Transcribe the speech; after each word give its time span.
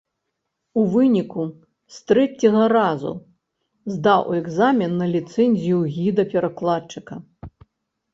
У 0.83 0.83
выніку 0.93 1.43
з 1.97 2.07
трэцяга 2.11 2.63
разу 2.75 3.11
здаў 3.97 4.23
экзамен 4.39 4.91
на 5.03 5.11
ліцэнзію 5.13 5.77
гіда-перакладчыка. 5.99 7.13